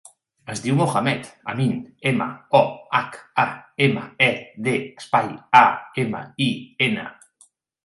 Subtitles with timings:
[0.51, 1.75] Es diu Mohamed amin:
[2.11, 2.27] ema,
[2.61, 2.61] o,
[2.97, 3.45] hac, a,
[3.89, 4.31] ema, e,
[4.69, 5.31] de, espai,
[5.63, 5.65] a,
[6.07, 6.51] ema, i,
[6.91, 7.09] ena.